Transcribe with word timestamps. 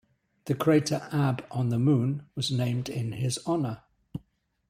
The 0.45 0.55
crater 0.55 1.07
Abbe 1.11 1.43
on 1.51 1.69
the 1.69 1.77
Moon 1.77 2.25
was 2.33 2.49
named 2.49 2.89
in 2.89 3.11
his 3.11 3.37
honour. 3.45 3.83